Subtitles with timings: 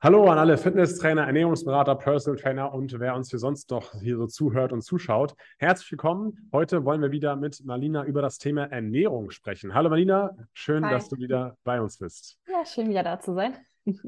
[0.00, 4.26] Hallo an alle Fitnesstrainer, Ernährungsberater, Personal Trainer und wer uns hier sonst noch hier so
[4.26, 5.34] zuhört und zuschaut.
[5.58, 6.50] Herzlich willkommen.
[6.52, 9.72] Heute wollen wir wieder mit Marlina über das Thema Ernährung sprechen.
[9.74, 10.92] Hallo Marlina, schön, Hi.
[10.92, 12.38] dass du wieder bei uns bist.
[12.46, 13.56] Ja, schön wieder da zu sein.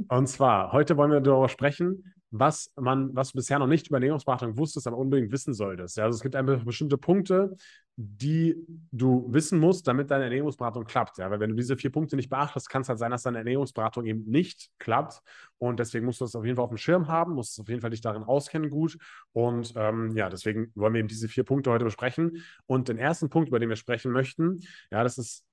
[0.09, 3.97] Und zwar, heute wollen wir darüber sprechen, was man, was du bisher noch nicht über
[3.97, 5.97] Ernährungsberatung wusstest, aber unbedingt wissen solltest.
[5.97, 7.57] Ja, also es gibt einfach bestimmte Punkte,
[7.97, 8.57] die
[8.93, 11.19] du wissen musst, damit deine Ernährungsberatung klappt.
[11.19, 13.39] Ja, weil wenn du diese vier Punkte nicht beachtest, kann es halt sein, dass deine
[13.39, 15.21] Ernährungsberatung eben nicht klappt.
[15.59, 17.81] Und deswegen musst du das auf jeden Fall auf dem Schirm haben, musst auf jeden
[17.81, 18.99] Fall dich darin auskennen gut.
[19.33, 22.43] Und ähm, ja, deswegen wollen wir eben diese vier Punkte heute besprechen.
[22.67, 24.61] Und den ersten Punkt, über den wir sprechen möchten,
[24.91, 25.47] ja, das ist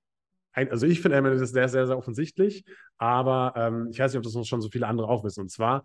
[0.53, 2.63] ein, also ich finde, das sehr, sehr, sehr offensichtlich,
[2.97, 5.41] aber ähm, ich weiß nicht, ob das schon so viele andere auch wissen.
[5.41, 5.83] Und zwar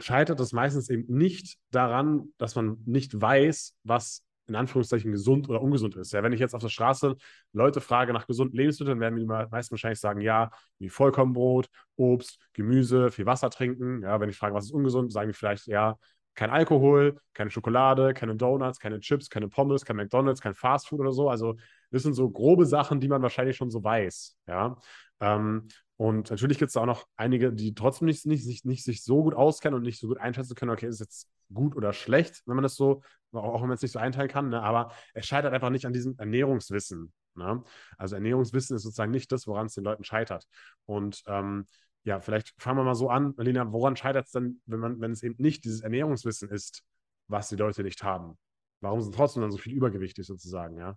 [0.00, 5.62] scheitert es meistens eben nicht daran, dass man nicht weiß, was in Anführungszeichen gesund oder
[5.62, 6.12] ungesund ist.
[6.12, 7.16] Ja, wenn ich jetzt auf der Straße
[7.52, 13.10] Leute frage nach gesunden Lebensmitteln, werden die meisten wahrscheinlich sagen, ja, wie Vollkornbrot, Obst, Gemüse,
[13.10, 14.02] viel Wasser trinken.
[14.02, 15.96] Ja, wenn ich frage, was ist ungesund, sagen die vielleicht, ja,
[16.34, 21.12] kein Alkohol, keine Schokolade, keine Donuts, keine Chips, keine Pommes, kein McDonalds, kein Fastfood oder
[21.12, 21.28] so.
[21.28, 21.56] Also
[21.90, 24.36] das sind so grobe Sachen, die man wahrscheinlich schon so weiß.
[24.46, 24.76] Ja.
[25.20, 29.04] Ähm, und natürlich gibt es auch noch einige, die trotzdem nicht, nicht, nicht, nicht sich
[29.04, 32.42] so gut auskennen und nicht so gut einschätzen können, okay, ist jetzt gut oder schlecht,
[32.46, 34.62] wenn man das so, auch wenn man es nicht so einteilen kann, ne?
[34.62, 37.12] aber es scheitert einfach nicht an diesem Ernährungswissen.
[37.34, 37.62] Ne?
[37.98, 40.46] Also Ernährungswissen ist sozusagen nicht das, woran es den Leuten scheitert.
[40.86, 41.66] Und ähm,
[42.04, 45.12] ja, vielleicht fangen wir mal so an, Alina, woran scheitert es denn, wenn man, wenn
[45.12, 46.82] es eben nicht dieses Ernährungswissen ist,
[47.28, 48.36] was die Leute nicht haben?
[48.80, 50.96] Warum sind trotzdem dann so viel übergewichtig sozusagen, ja?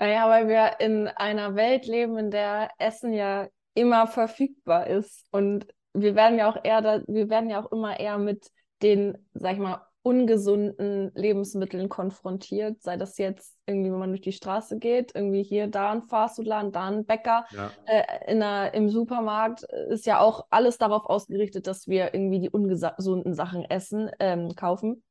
[0.00, 5.26] Naja, weil wir in einer Welt leben, in der Essen ja immer verfügbar ist.
[5.32, 8.48] Und wir werden ja auch eher, da, wir werden ja auch immer eher mit
[8.80, 14.32] den, sag ich mal, ungesunden Lebensmitteln konfrontiert, sei das jetzt irgendwie, wenn man durch die
[14.32, 17.70] Straße geht, irgendwie hier, da ein Fastfoodladen, da ein Bäcker, ja.
[17.84, 22.50] äh, in einer, im Supermarkt ist ja auch alles darauf ausgerichtet, dass wir irgendwie die
[22.50, 25.02] ungesunden Sachen essen, ähm, kaufen.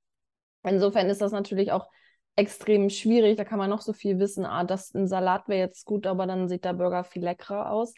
[0.64, 1.88] Insofern ist das natürlich auch
[2.38, 3.36] extrem schwierig.
[3.36, 4.46] Da kann man noch so viel wissen.
[4.46, 7.94] Ah, das ein Salat wäre jetzt gut, aber dann sieht der Burger viel leckerer aus.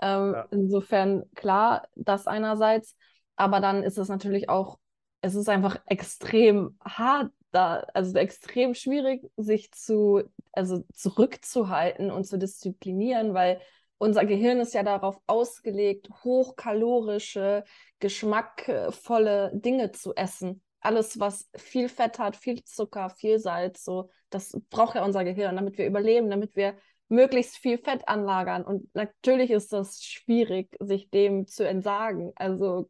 [0.00, 0.46] Ähm, ja.
[0.50, 2.96] Insofern klar, das einerseits,
[3.36, 4.78] aber dann ist es natürlich auch,
[5.20, 12.38] es ist einfach extrem hart da, also extrem schwierig, sich zu, also zurückzuhalten und zu
[12.38, 13.60] disziplinieren, weil
[13.98, 17.64] unser Gehirn ist ja darauf ausgelegt, hochkalorische,
[17.98, 24.58] geschmackvolle Dinge zu essen alles, was viel Fett hat, viel Zucker, viel Salz, so, das
[24.70, 26.76] braucht ja unser Gehirn, damit wir überleben, damit wir
[27.08, 28.64] möglichst viel Fett anlagern.
[28.64, 32.32] Und natürlich ist das schwierig, sich dem zu entsagen.
[32.36, 32.88] Also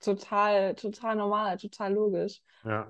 [0.00, 2.40] total, total normal, total logisch.
[2.64, 2.86] Ja,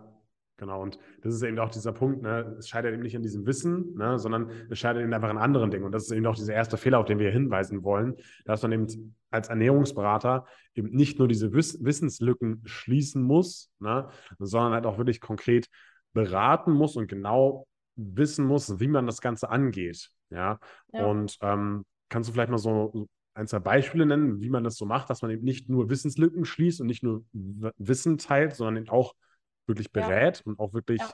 [0.59, 2.57] Genau, und das ist eben auch dieser Punkt, ne?
[2.59, 4.19] es scheitert eben nicht an diesem Wissen, ne?
[4.19, 5.85] sondern es scheitert eben einfach an anderen Dingen.
[5.85, 8.73] Und das ist eben auch dieser erste Fehler, auf den wir hinweisen wollen, dass man
[8.73, 14.09] eben als Ernährungsberater eben nicht nur diese Wiss Wissenslücken schließen muss, ne?
[14.39, 15.69] sondern halt auch wirklich konkret
[16.15, 17.67] beraten muss und genau
[17.97, 20.11] wissen muss, wie man das Ganze angeht.
[20.31, 20.59] Ja,
[20.93, 21.05] ja.
[21.05, 24.87] und ähm, kannst du vielleicht mal so ein, zwei Beispiele nennen, wie man das so
[24.87, 27.25] macht, dass man eben nicht nur Wissenslücken schließt und nicht nur
[27.77, 29.15] Wissen teilt, sondern eben auch
[29.67, 30.43] wirklich berät ja.
[30.47, 31.13] und auch wirklich, ja.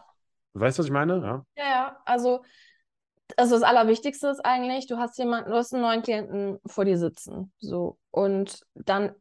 [0.55, 1.15] weißt du, was ich meine?
[1.15, 2.03] Ja, ja, ja.
[2.05, 2.43] also
[3.37, 6.99] also das Allerwichtigste ist eigentlich, du hast jemanden, du hast einen neuen Klienten vor dir
[6.99, 7.53] sitzen.
[7.61, 7.99] So.
[8.11, 9.15] Und dann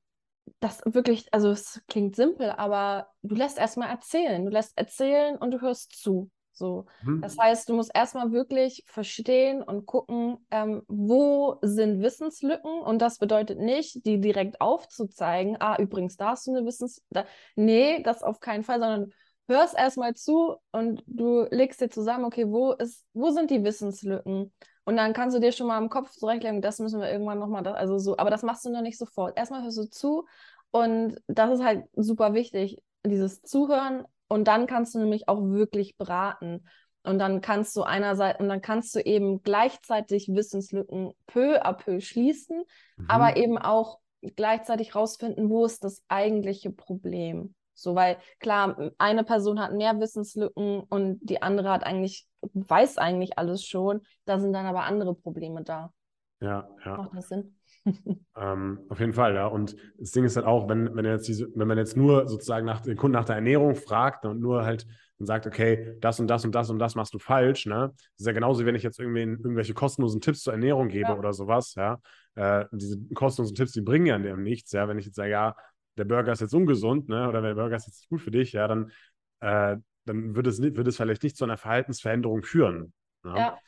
[0.59, 4.43] das wirklich, also es klingt simpel, aber du lässt erstmal erzählen.
[4.43, 6.29] Du lässt erzählen und du hörst zu.
[6.53, 6.85] So.
[7.03, 7.22] Mhm.
[7.22, 13.17] Das heißt, du musst erstmal wirklich verstehen und gucken, ähm, wo sind Wissenslücken und das
[13.17, 17.01] bedeutet nicht, die direkt aufzuzeigen, ah, übrigens, da hast du eine Wissens...
[17.09, 17.25] Da,
[17.56, 19.11] nee, das auf keinen Fall, sondern
[19.47, 24.53] hörst erstmal zu und du legst dir zusammen, okay, wo ist, wo sind die Wissenslücken?
[24.84, 27.66] Und dann kannst du dir schon mal im Kopf zurechtlegen, das müssen wir irgendwann nochmal,
[27.67, 29.38] also so, aber das machst du noch nicht sofort.
[29.38, 30.25] Erstmal hörst du zu
[30.72, 35.97] und das ist halt super wichtig, dieses Zuhören und dann kannst du nämlich auch wirklich
[35.97, 36.63] beraten.
[37.03, 41.99] Und dann kannst du einerseits, und dann kannst du eben gleichzeitig Wissenslücken peu à peu
[41.99, 42.63] schließen,
[42.95, 43.05] mhm.
[43.09, 43.99] aber eben auch
[44.37, 47.55] gleichzeitig rausfinden, wo ist das eigentliche Problem.
[47.73, 53.37] So, weil klar, eine Person hat mehr Wissenslücken und die andere hat eigentlich, weiß eigentlich
[53.37, 53.99] alles schon.
[54.23, 55.91] Da sind dann aber andere Probleme da.
[56.39, 56.95] Ja, ja.
[56.95, 57.59] Macht das Sinn?
[58.37, 59.47] Ähm, auf jeden Fall, ja.
[59.47, 62.66] Und das Ding ist halt auch, wenn, wenn, jetzt diese, wenn man jetzt nur sozusagen
[62.66, 64.85] nach den Kunden nach der Ernährung fragt und nur halt
[65.17, 67.91] und sagt, okay, das und das und das und das machst du falsch, ne?
[67.93, 71.17] Das ist ja genauso, wenn ich jetzt irgendwie irgendwelche kostenlosen Tipps zur Ernährung gebe ja.
[71.17, 71.99] oder sowas, ja.
[72.35, 74.87] Äh, diese kostenlosen Tipps, die bringen ja nichts, ja.
[74.87, 75.55] Wenn ich jetzt sage, ja,
[75.97, 77.27] der Burger ist jetzt ungesund, ne?
[77.29, 78.91] Oder der Burger ist jetzt nicht gut für dich, ja, dann,
[79.41, 82.93] äh, dann wird es, wird es vielleicht nicht zu einer Verhaltensveränderung führen.
[83.23, 83.34] Ne?
[83.35, 83.59] Ja.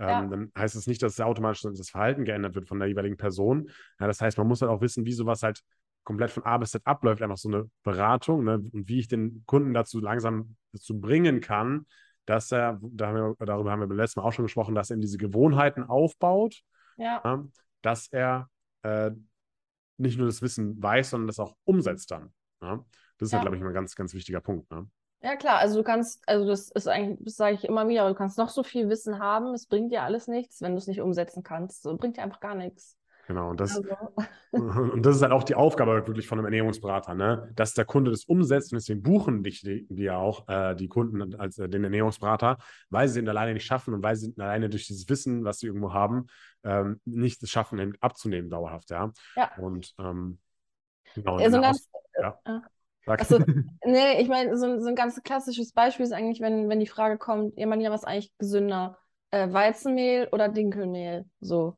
[0.00, 0.26] Ähm, ja.
[0.26, 3.70] dann heißt es das nicht, dass automatisch das Verhalten geändert wird von der jeweiligen Person.
[4.00, 5.60] Ja, das heißt, man muss halt auch wissen, wie sowas halt
[6.04, 8.54] komplett von A bis Z abläuft, einfach so eine Beratung ne?
[8.54, 11.86] und wie ich den Kunden dazu langsam dazu bringen kann,
[12.24, 14.90] dass er, da haben wir, darüber haben wir beim letzten Mal auch schon gesprochen, dass
[14.90, 16.62] er eben diese Gewohnheiten aufbaut,
[16.96, 17.20] ja.
[17.24, 17.44] Ja,
[17.82, 18.48] dass er
[18.82, 19.10] äh,
[19.98, 22.32] nicht nur das Wissen weiß, sondern das auch umsetzt dann.
[22.62, 22.84] Ja?
[23.18, 24.70] Das ist ja, halt, glaube ich, ein ganz, ganz wichtiger Punkt.
[24.70, 24.88] Ne?
[25.22, 28.14] Ja, klar, also du kannst, also das ist eigentlich, das sage ich immer wieder, du
[28.14, 31.02] kannst noch so viel Wissen haben, es bringt dir alles nichts, wenn du es nicht
[31.02, 31.82] umsetzen kannst.
[31.82, 32.96] So bringt dir einfach gar nichts.
[33.26, 33.88] Genau, und das, also.
[34.92, 37.52] und das ist halt auch die Aufgabe wirklich von einem Ernährungsberater, ne?
[37.54, 41.58] dass der Kunde das umsetzt und deswegen buchen dich die, auch äh, die Kunden als
[41.58, 42.56] äh, den Ernährungsberater,
[42.88, 45.66] weil sie ihn alleine nicht schaffen und weil sie alleine durch dieses Wissen, was sie
[45.66, 46.26] irgendwo haben,
[46.64, 49.12] ähm, nicht es schaffen, abzunehmen dauerhaft, ja.
[49.36, 49.52] ja.
[49.58, 50.38] Und ähm,
[51.14, 51.36] genau.
[51.36, 51.88] Also ganz,
[52.20, 52.40] ja.
[53.06, 53.38] Äh, Achso,
[53.84, 57.18] nee, ich meine, so, so, ein ganz klassisches Beispiel ist eigentlich, wenn, wenn die Frage
[57.18, 58.98] kommt, jemand ja, was eigentlich gesünder?
[59.30, 61.24] Äh, Weizenmehl oder Dinkelmehl?
[61.40, 61.76] So.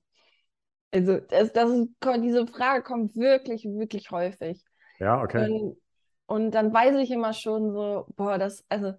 [0.90, 1.88] Also, das, das ist,
[2.18, 4.62] diese Frage kommt wirklich, wirklich häufig.
[4.98, 5.50] Ja, okay.
[5.50, 5.76] Und,
[6.26, 8.92] und dann weiß ich immer schon so, boah, das, also,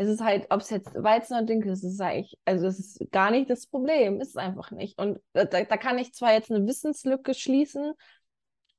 [0.00, 3.12] es ist halt, ob es jetzt Weizen oder Dinkel ist, ist eigentlich, also das ist
[3.12, 4.98] gar nicht das Problem, ist es einfach nicht.
[4.98, 7.92] Und da, da kann ich zwar jetzt eine Wissenslücke schließen,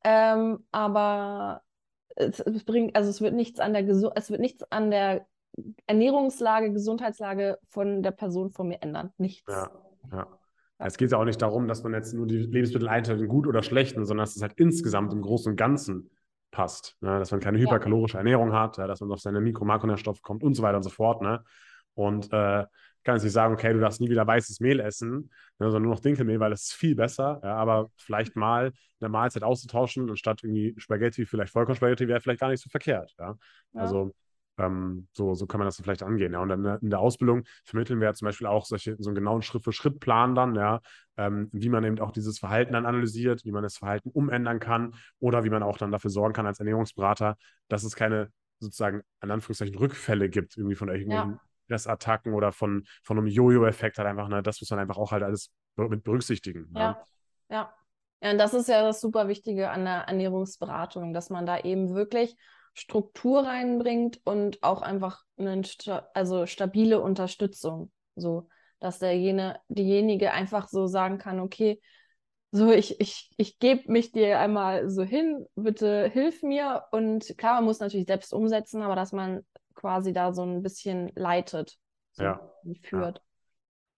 [0.03, 1.61] ähm, aber
[2.15, 5.25] es, bringt, also es wird nichts an der es wird nichts an der
[5.85, 9.11] Ernährungslage, Gesundheitslage von der Person vor mir ändern.
[9.17, 9.51] Nichts.
[9.51, 9.69] Ja,
[10.11, 10.27] ja.
[10.77, 13.45] Es geht ja auch nicht darum, dass man jetzt nur die Lebensmittel einteilt in gut
[13.45, 16.09] oder schlechten, sondern dass es halt insgesamt im Großen und Ganzen
[16.49, 16.97] passt.
[17.01, 17.19] Ne?
[17.19, 20.55] Dass man keine hyperkalorische Ernährung hat, ja, dass man auf seine Mikro- Makronährstoffe kommt und
[20.55, 21.21] so weiter und so fort.
[21.21, 21.43] Ne?
[21.93, 22.65] Und äh,
[23.03, 25.93] kann jetzt nicht sagen, okay, du darfst nie wieder weißes Mehl essen, ne, sondern nur
[25.93, 27.39] noch Dinkelmehl, weil das ist viel besser.
[27.43, 32.39] Ja, aber vielleicht mal eine Mahlzeit auszutauschen und statt irgendwie Spaghetti, vielleicht Vollkornspaghetti, wäre vielleicht
[32.39, 33.13] gar nicht so verkehrt.
[33.19, 33.35] Ja?
[33.73, 33.81] ja.
[33.81, 34.11] Also
[34.57, 36.33] ähm, so, so kann man das vielleicht angehen.
[36.33, 36.39] Ja.
[36.39, 39.41] Und dann in der Ausbildung vermitteln wir ja zum Beispiel auch solche, so einen genauen
[39.41, 40.81] Schritt-für-Schritt-Plan dann, ja,
[41.17, 44.93] ähm, wie man eben auch dieses Verhalten dann analysiert, wie man das Verhalten umändern kann
[45.19, 47.37] oder wie man auch dann dafür sorgen kann als Ernährungsberater,
[47.67, 51.41] dass es keine sozusagen in Anführungszeichen Rückfälle gibt, irgendwie von irgendwelchen ja.
[51.87, 55.23] Attacken oder von, von einem Jojo-Effekt halt einfach, ne, das muss man einfach auch halt
[55.23, 56.69] alles mit berücksichtigen.
[56.75, 57.05] Ja, ja.
[57.49, 57.73] ja.
[58.23, 61.95] Ja, und das ist ja das super Wichtige an der Ernährungsberatung, dass man da eben
[61.95, 62.37] wirklich
[62.73, 65.63] Struktur reinbringt und auch einfach eine
[66.13, 67.91] also stabile Unterstützung.
[68.15, 68.47] So,
[68.79, 71.81] dass derjenige, diejenige einfach so sagen kann, okay,
[72.51, 76.83] so ich, ich, ich gebe mich dir einmal so hin, bitte hilf mir.
[76.91, 79.45] Und klar, man muss natürlich selbst umsetzen, aber dass man
[79.81, 81.77] quasi da so ein bisschen leitet
[82.11, 82.53] so ja.
[82.83, 83.21] führt.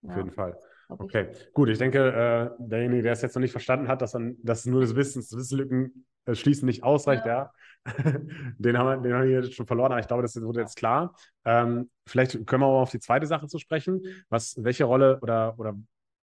[0.01, 0.09] Ja.
[0.09, 0.57] Auf jeden Fall.
[0.87, 1.69] Okay, gut.
[1.69, 4.81] Ich denke, äh, derjenige, der es jetzt noch nicht verstanden hat, dass, dann, dass nur
[4.81, 7.51] das Wissens, Wissenslücken äh, schließen nicht ausreicht, ja.
[7.85, 7.93] ja.
[8.57, 10.77] den, haben wir, den haben wir jetzt schon verloren, aber ich glaube, das wurde jetzt
[10.77, 11.15] klar.
[11.43, 14.01] Ähm, vielleicht können wir auch auf die zweite Sache zu sprechen.
[14.29, 15.73] Was, welche Rolle oder, oder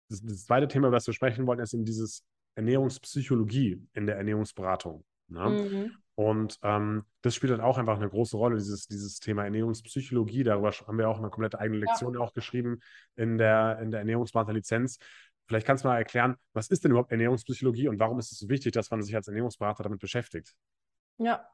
[0.09, 2.23] das, das zweite Thema, über das wir sprechen wollen, ist eben dieses
[2.55, 5.03] Ernährungspsychologie in der Ernährungsberatung.
[5.27, 5.49] Ne?
[5.49, 5.91] Mhm.
[6.15, 10.43] Und ähm, das spielt dann auch einfach eine große Rolle, dieses, dieses Thema Ernährungspsychologie.
[10.43, 12.19] Darüber haben wir auch eine komplette eigene Lektion ja.
[12.19, 12.79] auch geschrieben
[13.15, 14.99] in der, in der Ernährungsberater-Lizenz.
[15.47, 18.47] Vielleicht kannst du mal erklären, was ist denn überhaupt Ernährungspsychologie und warum ist es so
[18.47, 20.53] wichtig, dass man sich als Ernährungsberater damit beschäftigt?
[21.17, 21.47] Ja,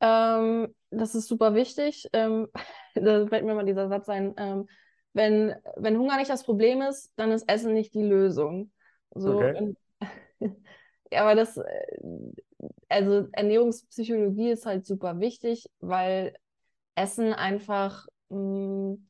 [0.00, 2.08] ähm, das ist super wichtig.
[2.12, 2.48] Ähm,
[2.94, 4.34] da fällt mir mal dieser Satz ein.
[4.36, 4.66] Ähm,
[5.12, 8.72] wenn, wenn Hunger nicht das Problem ist, dann ist Essen nicht die Lösung.
[9.14, 9.56] So, okay.
[9.58, 9.76] und,
[11.12, 11.96] aber das, äh,
[12.88, 16.34] also Ernährungspsychologie ist halt super wichtig, weil
[16.94, 19.08] Essen einfach mh, mm,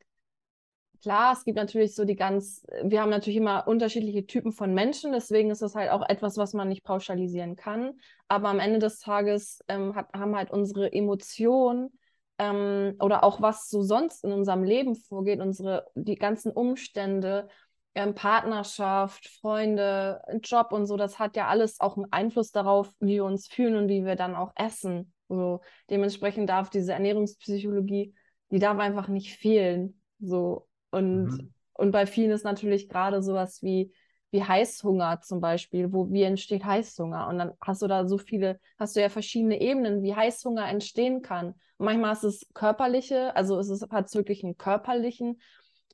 [1.03, 5.13] Klar, es gibt natürlich so die ganz, wir haben natürlich immer unterschiedliche Typen von Menschen,
[5.13, 7.99] deswegen ist das halt auch etwas, was man nicht pauschalisieren kann.
[8.29, 11.99] Aber am Ende des Tages ähm, hat, haben halt unsere Emotionen
[12.39, 17.49] ähm, oder auch was so sonst in unserem Leben vorgeht, unsere, die ganzen Umstände,
[17.95, 23.15] ähm, Partnerschaft, Freunde, Job und so, das hat ja alles auch einen Einfluss darauf, wie
[23.15, 25.13] wir uns fühlen und wie wir dann auch essen.
[25.29, 28.15] So, dementsprechend darf diese Ernährungspsychologie,
[28.51, 30.01] die darf einfach nicht fehlen.
[30.19, 31.55] So, und, mhm.
[31.75, 33.93] und bei vielen ist natürlich gerade sowas wie,
[34.31, 35.93] wie Heißhunger zum Beispiel.
[35.93, 37.29] Wo, wie entsteht Heißhunger?
[37.29, 41.23] Und dann hast du da so viele, hast du ja verschiedene Ebenen, wie Heißhunger entstehen
[41.23, 41.55] kann.
[41.79, 45.41] Und manchmal ist es körperliche, also es ist, hat es wirklich einen körperlichen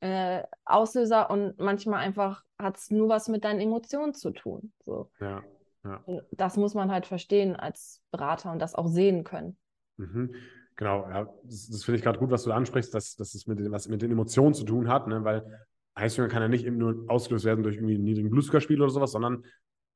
[0.01, 4.73] äh, Auslöser und manchmal einfach hat es nur was mit deinen Emotionen zu tun.
[4.85, 5.11] So.
[5.21, 5.43] Ja,
[5.85, 6.03] ja.
[6.33, 9.57] Das muss man halt verstehen als Berater und das auch sehen können.
[9.97, 10.35] Mhm.
[10.77, 13.59] Genau, ja, das, das finde ich gerade gut, was du ansprichst, dass, dass es mit,
[13.71, 15.25] was mit den Emotionen zu tun hat, ne?
[15.25, 15.43] weil
[15.99, 19.13] Heißhunger kann ja nicht eben nur ausgelöst werden durch irgendwie einen niedrigen Blutzuckerspiegel oder sowas,
[19.13, 19.45] sondern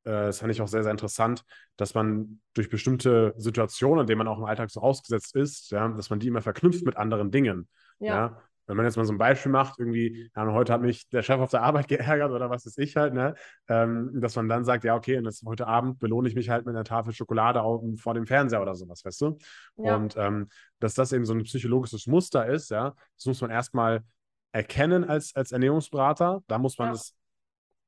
[0.04, 1.44] äh, das fand ich auch sehr, sehr interessant,
[1.76, 5.86] dass man durch bestimmte Situationen, in denen man auch im Alltag so ausgesetzt ist, ja,
[5.88, 7.68] dass man die immer verknüpft mit anderen Dingen.
[7.98, 8.14] Ja.
[8.14, 8.42] ja?
[8.70, 11.40] Wenn man jetzt mal so ein Beispiel macht, irgendwie, ja, heute hat mich der Chef
[11.40, 13.34] auf der Arbeit geärgert oder was ist ich halt, ne?
[13.68, 16.66] Ähm, dass man dann sagt, ja, okay, und das, heute Abend belohne ich mich halt
[16.66, 19.38] mit einer Tafel Schokolade auf, vor dem Fernseher oder sowas, weißt du?
[19.76, 19.96] Ja.
[19.96, 20.48] Und ähm,
[20.78, 24.04] dass das eben so ein psychologisches Muster ist, ja, das muss man erstmal
[24.52, 26.42] erkennen als, als Ernährungsberater.
[26.46, 26.94] Da muss man ja.
[26.94, 27.16] es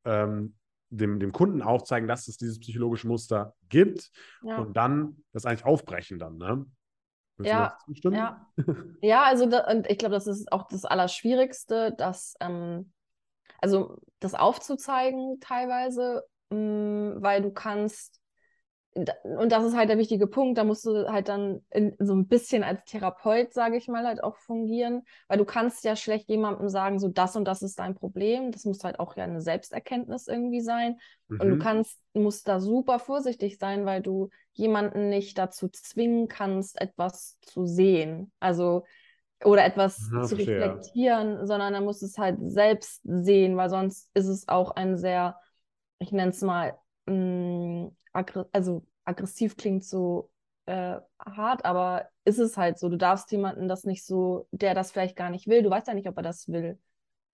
[0.04, 0.54] ähm,
[0.90, 4.10] dem, dem Kunden aufzeigen, dass es dieses psychologische Muster gibt
[4.42, 4.58] ja.
[4.58, 6.66] und dann das eigentlich aufbrechen dann, ne?
[7.44, 8.46] Ja, ja.
[9.00, 12.92] ja, also da, und ich glaube, das ist auch das Allerschwierigste, dass, ähm,
[13.60, 18.22] also das aufzuzeigen teilweise, mh, mm, weil du kannst
[18.94, 22.28] und das ist halt der wichtige Punkt, da musst du halt dann in, so ein
[22.28, 26.68] bisschen als Therapeut, sage ich mal, halt auch fungieren, weil du kannst ja schlecht jemandem
[26.68, 28.52] sagen, so das und das ist dein Problem.
[28.52, 30.98] Das muss halt auch ja eine Selbsterkenntnis irgendwie sein.
[31.28, 31.40] Mhm.
[31.40, 31.60] Und du mhm.
[31.60, 37.66] kannst, musst da super vorsichtig sein, weil du jemanden nicht dazu zwingen kannst, etwas zu
[37.66, 38.32] sehen.
[38.40, 38.84] Also
[39.44, 44.28] oder etwas ja, zu reflektieren, sondern er muss es halt selbst sehen, weil sonst ist
[44.28, 45.36] es auch ein sehr,
[45.98, 50.30] ich nenne es mal, mh, mm, aggr also aggressiv klingt so
[50.66, 52.88] äh, hart, aber ist es halt so.
[52.88, 55.94] Du darfst jemanden das nicht so, der das vielleicht gar nicht will, du weißt ja
[55.94, 56.78] nicht, ob er das will,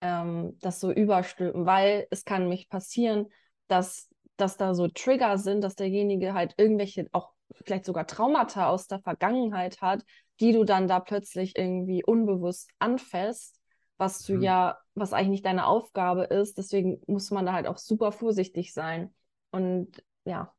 [0.01, 3.27] ähm, das so überstülpen, weil es kann nämlich passieren,
[3.67, 4.09] dass,
[4.41, 7.31] dass da so Trigger sind, dass derjenige halt irgendwelche, auch
[7.65, 10.03] vielleicht sogar Traumata aus der Vergangenheit hat,
[10.39, 13.59] die du dann da plötzlich irgendwie unbewusst anfasst,
[13.97, 14.41] was du mhm.
[14.41, 16.57] ja, was eigentlich nicht deine Aufgabe ist.
[16.57, 19.13] Deswegen muss man da halt auch super vorsichtig sein.
[19.51, 20.53] Und ja,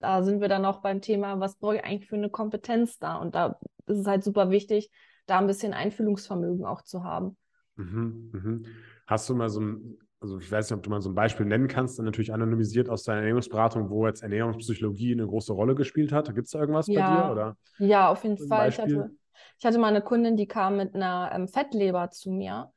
[0.00, 3.16] da sind wir dann auch beim Thema, was brauche ich eigentlich für eine Kompetenz da?
[3.16, 4.90] Und da ist es halt super wichtig,
[5.26, 7.36] da ein bisschen Einfühlungsvermögen auch zu haben.
[7.76, 8.66] Mhm, mhm.
[9.06, 11.46] Hast du mal so ein, also ich weiß nicht, ob du mal so ein Beispiel
[11.46, 16.12] nennen kannst, dann natürlich anonymisiert aus deiner Ernährungsberatung, wo jetzt Ernährungspsychologie eine große Rolle gespielt
[16.12, 16.34] hat.
[16.34, 17.32] Gibt es da irgendwas ja, bei dir?
[17.32, 18.68] Oder ja, auf jeden Fall.
[18.70, 19.10] Ich hatte,
[19.58, 22.72] ich hatte mal eine Kundin, die kam mit einer ähm, Fettleber zu mir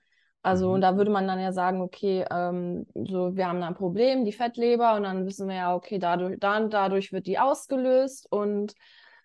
[0.47, 0.75] also, mhm.
[0.75, 4.23] und da würde man dann ja sagen, okay, ähm, so, wir haben da ein Problem,
[4.23, 8.73] die Fettleber, und dann wissen wir ja, okay, dadurch, dann, dadurch wird die ausgelöst und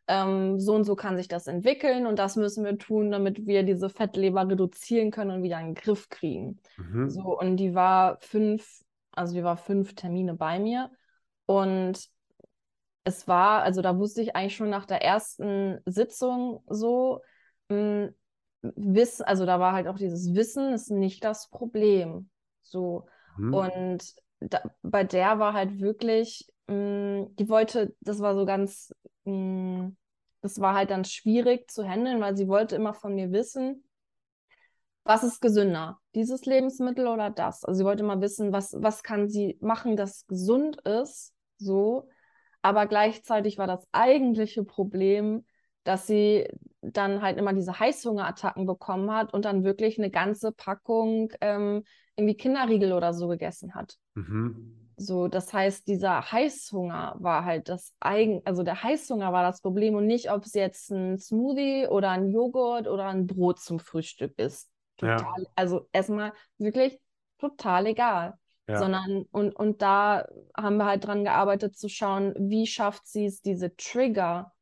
[0.08, 3.62] ähm, so und so kann sich das entwickeln und das müssen wir tun, damit wir
[3.62, 6.60] diese Fettleber reduzieren können und wieder in den Griff kriegen.
[6.76, 7.08] Mhm.
[7.08, 8.82] So, und die war fünf,
[9.12, 10.90] also die war fünf Termine bei mir
[11.46, 12.08] und
[13.04, 17.20] es war, also da wusste ich eigentlich schon nach der ersten Sitzung so,
[17.68, 18.14] mh, hm,
[18.62, 22.30] Wissen, also da war halt auch dieses Wissen ist nicht das Problem.
[22.62, 23.06] So.
[23.36, 23.54] Mhm.
[23.54, 28.94] Und da, bei der war halt wirklich, mh, mm, die wollte, das war so ganz,
[29.24, 29.96] mm,
[30.40, 33.84] das war halt dann schwierig zu handeln, weil sie wollte immer von mir wissen,
[35.04, 37.64] was ist gesünder, dieses Lebensmittel oder das?
[37.64, 42.08] Also sie wollte immer wissen, was, was kann sie machen, das gesund ist, so.
[42.62, 45.44] Aber gleichzeitig war das eigentliche Problem,
[45.82, 46.46] dass sie
[46.80, 51.82] dann halt immer diese Heißhungerattacken bekommen hat und dann wirklich eine ganze Packung ähm,
[52.16, 53.98] irgendwie Kinderriegel oder so gegessen hat.
[54.14, 54.81] Mhm.
[54.96, 59.94] So, das heißt, dieser Heißhunger war halt das eigen, also der Heißhunger war das Problem
[59.94, 64.38] und nicht, ob es jetzt ein Smoothie oder ein Joghurt oder ein Brot zum Frühstück
[64.38, 64.70] ist.
[64.96, 65.48] Total, ja.
[65.56, 67.00] also erstmal wirklich
[67.38, 68.34] total egal.
[68.68, 68.78] Ja.
[68.78, 73.42] Sondern, und, und da haben wir halt dran gearbeitet zu schauen, wie schafft sie es,
[73.42, 74.52] diese Trigger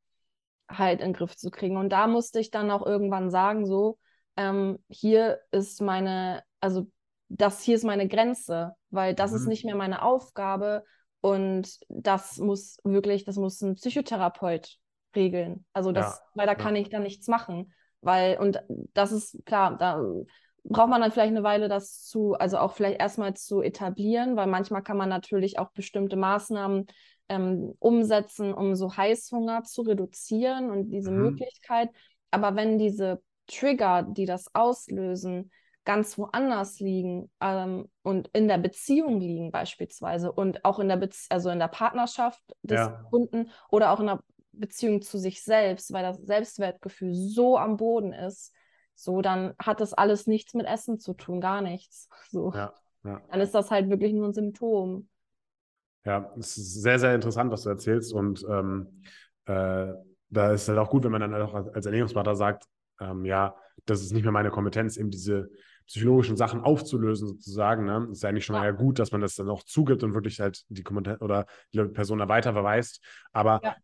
[0.69, 1.77] halt in den Griff zu kriegen.
[1.77, 3.99] Und da musste ich dann auch irgendwann sagen, so,
[4.37, 6.87] ähm, hier ist meine, also
[7.31, 9.37] das hier ist meine Grenze, weil das mhm.
[9.37, 10.85] ist nicht mehr meine Aufgabe
[11.21, 14.77] und das muss wirklich, das muss ein Psychotherapeut
[15.15, 15.65] regeln.
[15.73, 16.59] Also das, ja, weil da ja.
[16.59, 18.63] kann ich dann nichts machen, weil, und
[18.95, 20.03] das ist klar, da
[20.65, 24.49] braucht man dann vielleicht eine Weile, das zu, also auch vielleicht erstmal zu etablieren, weil
[24.49, 26.87] manchmal kann man natürlich auch bestimmte Maßnahmen
[27.29, 31.23] ähm, umsetzen, um so Heißhunger zu reduzieren und diese mhm.
[31.23, 31.91] Möglichkeit.
[32.33, 35.51] Aber wenn diese Trigger, die das auslösen,
[35.85, 41.27] ganz woanders liegen ähm, und in der Beziehung liegen beispielsweise und auch in der Bezie
[41.31, 43.07] also in der Partnerschaft des ja.
[43.11, 44.21] Kunden oder auch in der
[44.53, 48.53] Beziehung zu sich selbst, weil das Selbstwertgefühl so am Boden ist,
[48.95, 52.09] so dann hat das alles nichts mit Essen zu tun, gar nichts.
[52.31, 52.53] So.
[52.53, 53.23] Ja, ja.
[53.31, 55.09] Dann ist das halt wirklich nur ein Symptom.
[56.05, 58.13] Ja, es ist sehr, sehr interessant, was du erzählst.
[58.13, 59.03] Und ähm,
[59.47, 59.93] äh,
[60.29, 62.67] da ist halt auch gut, wenn man dann auch als Ernährungsberater sagt,
[63.01, 63.55] ähm, ja,
[63.87, 65.51] das ist nicht mehr meine Kompetenz, eben diese
[65.87, 67.85] psychologischen Sachen aufzulösen, sozusagen.
[67.85, 68.09] Ne?
[68.13, 68.63] Ist ja eigentlich schon ja.
[68.63, 71.83] mal gut, dass man das dann auch zugibt und wirklich halt die Kompetenz oder die
[71.85, 73.03] Person da weiter verweist.
[73.33, 73.77] Aber ja.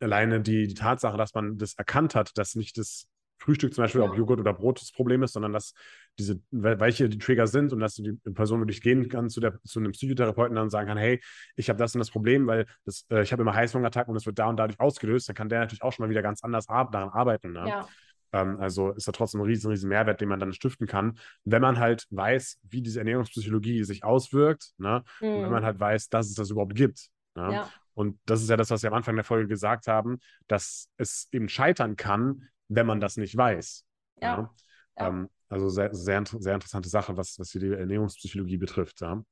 [0.00, 3.08] alleine die, die Tatsache, dass man das erkannt hat, dass nicht das
[3.40, 4.08] Frühstück zum Beispiel, ja.
[4.08, 5.72] ob Joghurt oder Brot das Problem ist, sondern dass
[6.18, 9.80] diese, welche die Trigger sind und dass die Person wirklich gehen kann zu, der, zu
[9.80, 11.20] einem Psychotherapeuten und sagen kann, hey,
[11.56, 14.26] ich habe das und das Problem, weil das, äh, ich habe immer Heißhungerattacken und es
[14.26, 16.68] wird da und dadurch ausgelöst, dann kann der natürlich auch schon mal wieder ganz anders
[16.68, 17.52] ar daran arbeiten.
[17.52, 17.64] Ne?
[17.66, 17.88] Ja.
[18.32, 21.62] Ähm, also ist da trotzdem ein riesen, riesen Mehrwert, den man dann stiften kann, wenn
[21.62, 25.02] man halt weiß, wie diese Ernährungspsychologie sich auswirkt, ne?
[25.20, 25.28] Mhm.
[25.28, 27.08] Und wenn man halt weiß, dass es das überhaupt gibt.
[27.34, 27.52] Ne?
[27.52, 27.70] Ja.
[27.94, 31.28] Und das ist ja das, was wir am Anfang der Folge gesagt haben, dass es
[31.32, 33.84] eben scheitern kann, wenn man das nicht weiß.
[34.22, 34.36] Ja.
[34.36, 34.50] Ne?
[34.98, 35.08] ja.
[35.08, 39.00] Ähm, also sehr, sehr, sehr interessante Sache, was, was die Ernährungspsychologie betrifft.
[39.00, 39.22] Ja?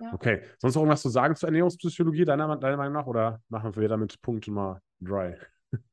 [0.00, 0.12] ja.
[0.12, 0.42] Okay.
[0.58, 3.06] Sonst noch irgendwas zu sagen zur Ernährungspsychologie, deiner, deiner Meinung nach?
[3.06, 5.38] Oder machen wir damit Punkt Nummer drei?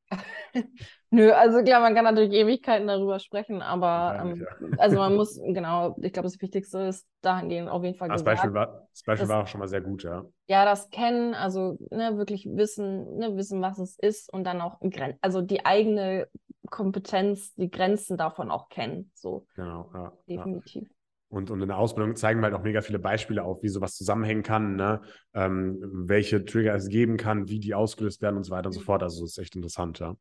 [1.09, 4.77] Nö, also klar, man kann natürlich Ewigkeiten darüber sprechen, aber ähm, ja.
[4.77, 8.37] also man muss, genau, ich glaube, das Wichtigste ist dahingehend auf jeden Fall das gesagt.
[8.37, 10.25] Beispiel war, das Beispiel das, war auch schon mal sehr gut, ja.
[10.47, 14.79] Ja, das Kennen, also ne, wirklich wissen, ne, wissen, was es ist und dann auch,
[15.21, 16.27] also die eigene
[16.69, 19.45] Kompetenz, die Grenzen davon auch kennen, so.
[19.55, 20.13] Genau, ja.
[20.27, 20.83] Definitiv.
[20.83, 20.96] Ja.
[21.29, 23.95] Und, und in der Ausbildung zeigen wir halt auch mega viele Beispiele auf, wie sowas
[23.95, 25.01] zusammenhängen kann, ne?
[25.33, 28.79] ähm, welche Trigger es geben kann, wie die ausgelöst werden und so weiter und so
[28.79, 29.03] fort.
[29.03, 30.15] Also das ist echt interessant, ja.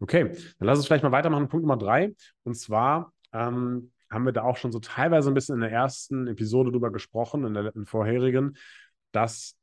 [0.00, 1.48] Okay, dann lass uns vielleicht mal weitermachen.
[1.48, 2.14] Punkt Nummer drei.
[2.44, 6.28] Und zwar ähm, haben wir da auch schon so teilweise ein bisschen in der ersten
[6.28, 8.56] Episode drüber gesprochen, in der in vorherigen,
[9.10, 9.56] dass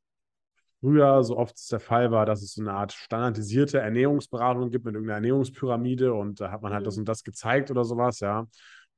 [0.80, 4.94] früher so oft der Fall war, dass es so eine Art standardisierte Ernährungsberatung gibt mit
[4.94, 6.86] irgendeiner Ernährungspyramide und da hat man halt mhm.
[6.86, 8.46] das und das gezeigt oder sowas, ja.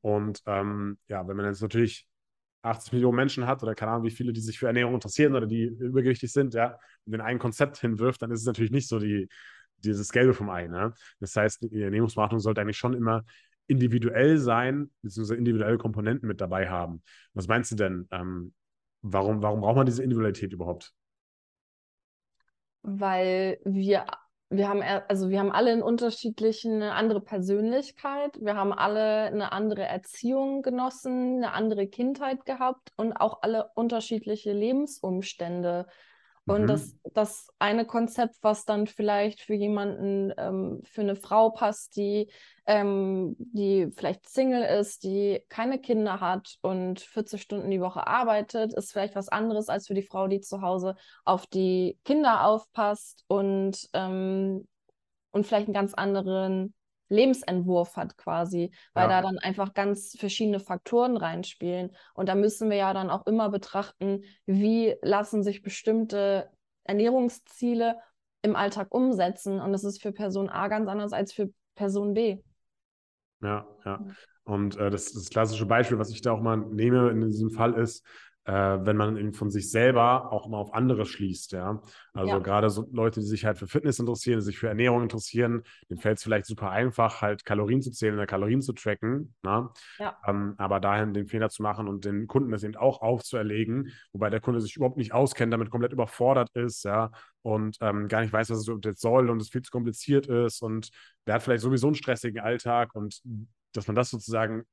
[0.05, 2.07] Und ähm, ja, wenn man jetzt natürlich
[2.61, 5.47] 80 Millionen Menschen hat oder keine Ahnung, wie viele, die sich für Ernährung interessieren oder
[5.47, 8.99] die übergewichtig sind, ja, und den ein Konzept hinwirft, dann ist es natürlich nicht so
[8.99, 9.31] die,
[9.79, 10.67] dieses Gelbe vom Ei.
[10.67, 10.93] Ne?
[11.21, 13.25] Das heißt, die Ernährungsberatung sollte eigentlich schon immer
[13.67, 17.03] individuell sein, beziehungsweise individuelle Komponenten mit dabei haben.
[17.33, 18.07] Was meinst du denn?
[18.11, 18.53] Ähm,
[19.01, 20.93] warum, warum braucht man diese Individualität überhaupt?
[22.83, 24.05] Weil wir
[24.51, 28.39] wir haben, also wir haben alle einen unterschiedlichen, eine andere Persönlichkeit.
[28.41, 34.53] Wir haben alle eine andere Erziehung genossen, eine andere Kindheit gehabt und auch alle unterschiedliche
[34.53, 35.87] Lebensumstände.
[36.47, 36.67] Und mhm.
[36.67, 42.31] das, das eine Konzept, was dann vielleicht für jemanden, ähm, für eine Frau passt, die,
[42.67, 48.75] ähm, die vielleicht Single ist, die keine Kinder hat und 40 Stunden die Woche arbeitet,
[48.75, 53.25] ist vielleicht was anderes als für die Frau, die zu Hause auf die Kinder aufpasst
[53.27, 54.69] und, ähm,
[55.31, 56.75] und vielleicht einen ganz anderen
[57.15, 59.21] Lebensentwurf hat quasi, weil ja.
[59.21, 61.95] da dann einfach ganz verschiedene Faktoren reinspielen.
[62.15, 66.51] Und da müssen wir ja dann auch immer betrachten, wie lassen sich bestimmte
[66.85, 67.97] Ernährungsziele
[68.43, 69.61] im Alltag umsetzen.
[69.61, 72.43] Und das ist für Person A ganz anders als für Person B.
[73.43, 74.05] Ja, ja.
[74.45, 77.75] Und äh, das, das klassische Beispiel, was ich da auch mal nehme in diesem Fall
[77.75, 78.05] ist,
[78.45, 81.83] äh, wenn man eben von sich selber auch mal auf andere schließt, ja.
[82.13, 82.39] Also ja.
[82.39, 86.01] gerade so Leute, die sich halt für Fitness interessieren, die sich für Ernährung interessieren, denen
[86.01, 89.35] fällt es vielleicht super einfach, halt Kalorien zu zählen oder Kalorien zu tracken?
[89.45, 89.73] Ja.
[90.27, 94.31] Ähm, aber dahin den Fehler zu machen und den Kunden das eben auch aufzuerlegen, wobei
[94.31, 97.11] der Kunde sich überhaupt nicht auskennt, damit komplett überfordert ist, ja,
[97.43, 100.63] und ähm, gar nicht weiß, was es jetzt soll und es viel zu kompliziert ist
[100.63, 100.91] und
[101.27, 103.23] der hat vielleicht sowieso einen stressigen Alltag und
[103.73, 104.65] dass man das sozusagen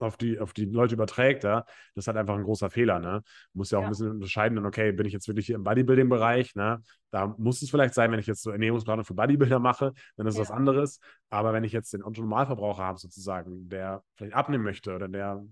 [0.00, 1.60] auf die, auf die Leute überträgt, ja,
[1.94, 2.98] das ist halt einfach ein großer Fehler.
[2.98, 3.22] Ne?
[3.52, 3.88] Muss ja auch ja.
[3.88, 6.82] ein bisschen unterscheiden, okay, bin ich jetzt wirklich hier im Bodybuilding-Bereich, ne?
[7.10, 10.36] Da muss es vielleicht sein, wenn ich jetzt so Ernährungsplanung für Bodybuilder mache, dann ist
[10.36, 10.42] ja.
[10.42, 11.00] was anderes.
[11.28, 15.44] Aber wenn ich jetzt den Autonormalverbraucher habe, sozusagen, der vielleicht abnehmen möchte oder der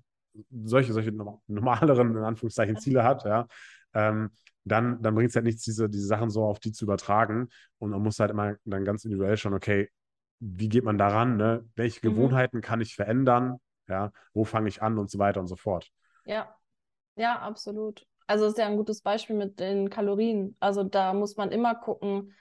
[0.64, 3.46] solche, solche normaleren, in Anführungszeichen, Ziele hat, ja,
[3.94, 4.30] ähm,
[4.64, 7.48] dann, dann bringt es halt nichts, diese, diese Sachen so auf die zu übertragen.
[7.78, 9.88] Und man muss halt immer dann ganz individuell schauen, okay,
[10.40, 11.37] wie geht man daran?
[11.37, 11.64] Ne?
[11.74, 12.14] Welche mhm.
[12.14, 13.56] Gewohnheiten kann ich verändern?
[13.88, 15.90] Ja, wo fange ich an und so weiter und so fort.
[16.24, 16.55] Ja,
[17.16, 18.07] ja, absolut.
[18.27, 20.57] Also ist ja ein gutes Beispiel mit den Kalorien.
[20.61, 22.35] Also da muss man immer gucken,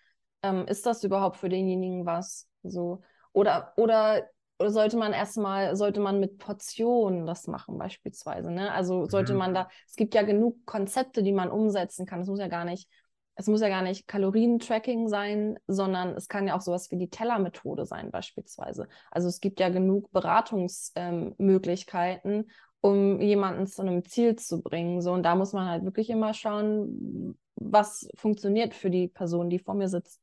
[0.43, 2.47] ähm, ist das überhaupt für denjenigen was?
[2.63, 3.01] So.
[3.31, 4.27] Oder, oder,
[4.59, 8.51] oder sollte man erstmal, sollte man mit Portionen das machen, beispielsweise.
[8.51, 8.71] Ne?
[8.71, 9.39] Also sollte mhm.
[9.39, 12.21] man da, es gibt ja genug Konzepte, die man umsetzen kann.
[12.21, 12.89] Es muss ja gar nicht
[13.37, 17.11] es muss ja gar nicht Kalorientracking sein, sondern es kann ja auch sowas wie die
[17.11, 18.87] Tellermethode sein beispielsweise.
[19.11, 22.47] Also es gibt ja genug Beratungsmöglichkeiten, ähm,
[22.81, 25.01] um jemanden zu einem Ziel zu bringen.
[25.01, 29.59] So, und da muss man halt wirklich immer schauen, was funktioniert für die Person, die
[29.59, 30.19] vor mir sitzt.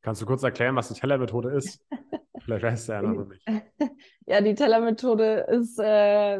[0.00, 1.84] Kannst du kurz erklären, was die Tellermethode ist?
[2.44, 3.44] Vielleicht weiß der noch nicht.
[4.26, 6.38] Ja, die Tellermethode ist, äh,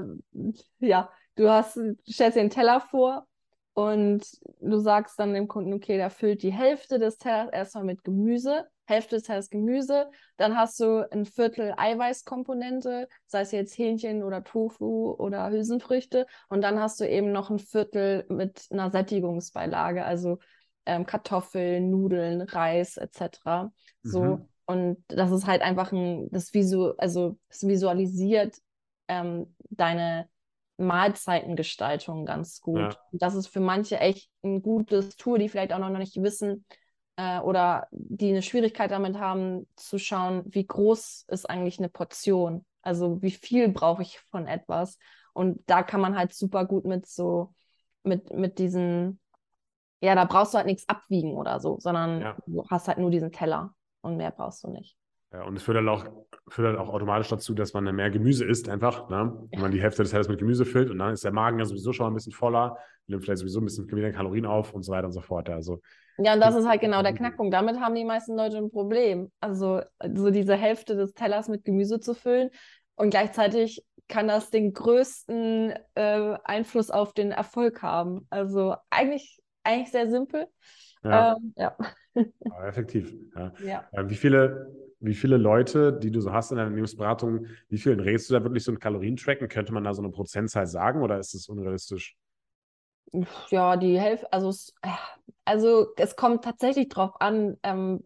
[0.79, 3.27] ja, du hast, stellst dir einen Teller vor
[3.75, 4.23] und
[4.61, 8.67] du sagst dann dem Kunden, okay, der füllt die Hälfte des Tellers erstmal mit Gemüse,
[8.85, 14.45] Hälfte des Tellers Gemüse, dann hast du ein Viertel Eiweißkomponente, sei es jetzt Hähnchen oder
[14.45, 20.39] Tofu oder Hülsenfrüchte, und dann hast du eben noch ein Viertel mit einer Sättigungsbeilage, also
[20.85, 23.71] ähm, Kartoffeln, Nudeln, Reis etc.
[24.03, 24.23] So.
[24.23, 24.49] Mhm.
[24.67, 28.57] Und das ist halt einfach ein, das, Visu also, das visualisiert
[29.09, 30.29] ähm, deine
[30.77, 32.79] Mahlzeitengestaltung ganz gut.
[32.79, 32.97] Ja.
[33.13, 36.65] Das ist für manche echt ein gutes Tool, die vielleicht auch noch nicht wissen
[37.17, 42.65] äh, oder die eine Schwierigkeit damit haben, zu schauen, wie groß ist eigentlich eine Portion.
[42.83, 44.99] Also wie viel brauche ich von etwas?
[45.35, 47.55] Und da kann man halt super gut mit so,
[48.03, 49.21] mit, mit diesen,
[50.01, 52.37] ja, da brauchst du halt nichts abwiegen oder so, sondern Ja.
[52.47, 54.97] du hast halt nur diesen Teller und mehr brauchst du nicht.
[55.33, 56.05] Ja, und es führt halt auch,
[56.49, 59.09] führt halt auch automatisch dazu, dass man dann mehr Gemüse isst, einfach.
[59.09, 59.49] Ne?
[59.51, 61.65] Wenn man die Hälfte des Tellers mit Gemüse füllt und dann ist der Magen ja
[61.65, 64.83] sowieso schon mal ein bisschen voller, nimmt vielleicht sowieso ein bisschen weniger Kalorien auf und
[64.83, 65.49] so weiter und so fort.
[65.49, 65.81] Also,
[66.19, 67.53] Ja, und das ist halt genau der Knackpunkt.
[67.53, 69.33] Damit haben die meisten Leute ein Problem.
[69.41, 69.81] Also
[70.15, 72.51] so diese Hälfte des Tellers mit Gemüse zu füllen
[72.97, 78.27] und gleichzeitig kann das den größten äh, Einfluss auf den Erfolg haben.
[78.29, 80.47] Also eigentlich, eigentlich sehr simpel.
[81.03, 81.77] ja, Ähm, ja.
[82.69, 83.15] effektiv.
[83.35, 83.53] Ja.
[83.65, 83.89] ja.
[83.93, 84.71] Äh, Wie viele,
[85.03, 88.43] wie viele Leute, die du so hast in der Ernährungsberatung, wie vielen rätst du da
[88.45, 89.49] wirklich so ein Kalorientracken?
[89.49, 92.17] Könnte man da so eine Prozentzahl sagen oder ist es unrealistisch?
[93.51, 94.75] Ja, die Hälfte, also es,
[95.45, 98.01] also es kommt tatsächlich drauf an, ähm,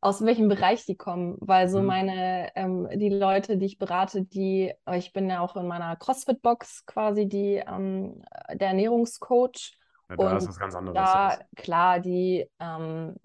[0.00, 1.82] aus welchem Bereich die kommen, weil so Mhm.
[1.82, 6.86] meine, ähm, die Leute, die ich berate, die, ich bin ja auch in meiner CrossFit-Box
[6.86, 8.22] quasi die, ähm,
[8.54, 9.76] der Ernährungscoach
[10.10, 11.16] Ja, da ist und was ganz anderes.
[11.16, 13.16] da, klar, die, ähm,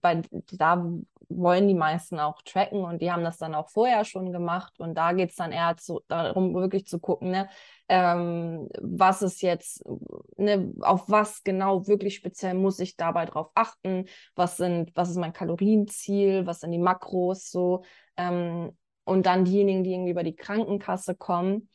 [0.00, 0.22] bei,
[0.52, 0.84] da
[1.28, 4.94] wollen die meisten auch tracken und die haben das dann auch vorher schon gemacht und
[4.94, 7.48] da geht es dann eher zu, darum, wirklich zu gucken, ne,
[7.88, 9.82] ähm, was ist jetzt,
[10.36, 15.16] ne, auf was genau wirklich speziell muss ich dabei drauf achten, was sind, was ist
[15.16, 17.82] mein Kalorienziel, was sind die Makros so?
[18.16, 21.68] Ähm, und dann diejenigen, die irgendwie über die Krankenkasse kommen,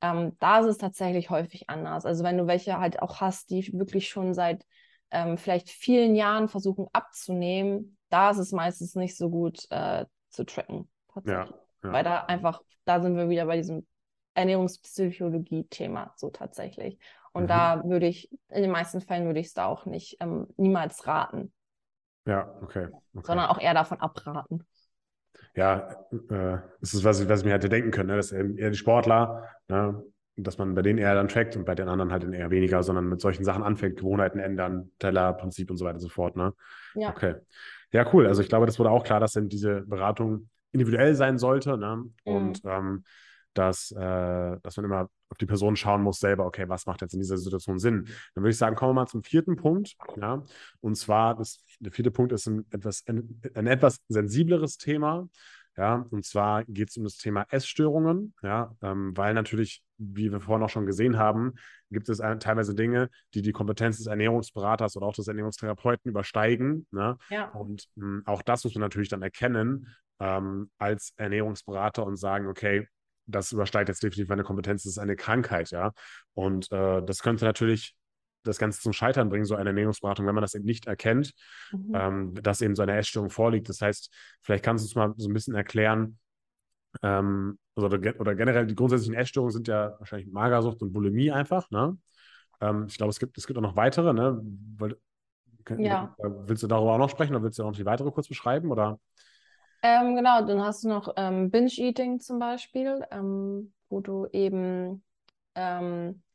[0.00, 2.06] ähm, da ist es tatsächlich häufig anders.
[2.06, 4.64] Also wenn du welche halt auch hast, die wirklich schon seit
[5.10, 10.44] ähm, vielleicht vielen Jahren versuchen abzunehmen, da ist es meistens nicht so gut äh, zu
[10.44, 10.88] tracken.
[11.12, 11.50] Tatsächlich.
[11.82, 12.10] Ja, Weil ja.
[12.10, 13.86] da einfach, da sind wir wieder bei diesem
[14.34, 16.98] Ernährungspsychologie-Thema so tatsächlich.
[17.32, 17.48] Und Mhm.
[17.48, 21.06] da würde ich, in den meisten Fällen würde ich es da auch nicht ähm, niemals
[21.06, 21.52] raten,
[22.26, 22.88] Ja, okay.
[23.14, 23.26] okay.
[23.26, 24.66] sondern auch eher davon abraten.
[25.54, 28.16] Ja, äh, das ist, was ich, was ich mir hätte denken können, ne?
[28.16, 30.02] dass eben eher die Sportler, ne?
[30.44, 33.08] Dass man bei denen eher dann trackt und bei den anderen halt eher weniger, sondern
[33.08, 36.36] mit solchen Sachen anfängt, Gewohnheiten ändern, Tellerprinzip und so weiter und so fort.
[36.36, 36.54] Ne?
[36.94, 37.10] Ja.
[37.10, 37.34] Okay.
[37.92, 38.26] Ja, cool.
[38.26, 42.04] Also ich glaube, das wurde auch klar, dass dann diese Beratung individuell sein sollte ne?
[42.24, 43.04] und ähm,
[43.54, 47.12] dass, äh, dass man immer auf die Person schauen muss selber, okay, was macht jetzt
[47.12, 48.04] in dieser Situation Sinn?
[48.34, 49.96] Dann würde ich sagen, kommen wir mal zum vierten Punkt.
[50.20, 50.42] Ja?
[50.80, 55.28] Und zwar, das, der vierte Punkt ist ein etwas, ein, ein etwas sensibleres Thema.
[55.78, 60.40] Ja, und zwar geht es um das Thema Essstörungen, ja, ähm, weil natürlich, wie wir
[60.40, 61.54] vorhin auch schon gesehen haben,
[61.88, 66.88] gibt es ein, teilweise Dinge, die die Kompetenz des Ernährungsberaters oder auch des Ernährungstherapeuten übersteigen.
[66.90, 67.16] Ne?
[67.30, 67.50] Ja.
[67.50, 69.86] Und mh, auch das muss man natürlich dann erkennen
[70.18, 72.88] ähm, als Ernährungsberater und sagen, okay,
[73.26, 75.92] das übersteigt jetzt definitiv meine Kompetenz, das ist eine Krankheit, ja.
[76.34, 77.94] Und äh, das könnte natürlich
[78.44, 81.32] das Ganze zum Scheitern bringen, so eine Ernährungsberatung, wenn man das eben nicht erkennt,
[81.72, 81.94] Mhm.
[81.94, 83.68] ähm, dass eben so eine Essstörung vorliegt.
[83.68, 86.18] Das heißt, vielleicht kannst du uns mal so ein bisschen erklären,
[87.02, 91.70] ähm, oder, ge- oder generell die grundsätzlichen Essstörungen sind ja wahrscheinlich Magersucht und Bulimie einfach,
[91.70, 91.96] ne?
[92.60, 94.40] Ähm, ich glaube, es gibt, es gibt auch noch weitere, ne?
[94.78, 94.96] Weil,
[95.76, 96.16] Ja.
[96.18, 98.70] Willst du darüber auch noch sprechen oder willst du noch die weitere kurz beschreiben?
[98.70, 98.98] Oder?
[99.82, 105.02] Ähm, genau, dann hast du noch ähm, Binge-Eating zum Beispiel, ähm, wo du eben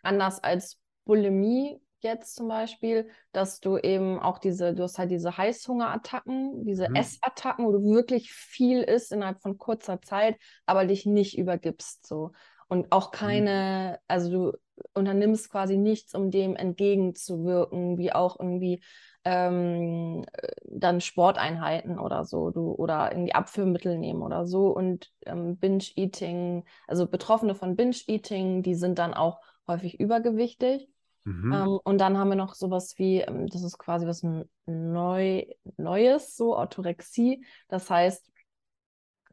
[0.02, 5.38] anders als Bulimie jetzt zum Beispiel, dass du eben auch diese, du hast halt diese
[5.38, 6.94] Heißhungerattacken, diese Mhm.
[6.96, 12.32] Essattacken, wo du wirklich viel isst innerhalb von kurzer Zeit, aber dich nicht übergibst so.
[12.68, 14.58] Und auch keine, also du
[14.94, 18.82] unternimmst quasi nichts, um dem entgegenzuwirken, wie auch irgendwie
[19.26, 20.26] ähm,
[20.64, 24.68] dann Sporteinheiten oder so, du oder irgendwie Abführmittel nehmen oder so.
[24.68, 30.90] Und ähm, Binge-Eating, also Betroffene von Binge-Eating, die sind dann auch häufig übergewichtig.
[31.26, 31.54] Mhm.
[31.54, 34.24] Ähm, und dann haben wir noch sowas wie, ähm, das ist quasi was
[34.66, 35.46] neu,
[35.78, 37.46] Neues, so Orthorexie.
[37.68, 38.32] Das heißt,